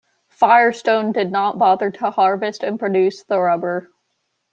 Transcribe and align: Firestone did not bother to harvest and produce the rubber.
Firestone 0.29 1.11
did 1.11 1.31
not 1.31 1.59
bother 1.59 1.91
to 1.91 2.09
harvest 2.09 2.63
and 2.63 2.79
produce 2.79 3.21
the 3.25 3.39
rubber. 3.39 3.91